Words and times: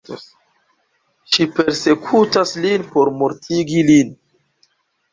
Ŝi 1.35 1.47
persekutas 1.59 2.57
lin 2.67 2.91
por 2.97 3.15
mortigi 3.23 3.89
lin. 3.95 4.15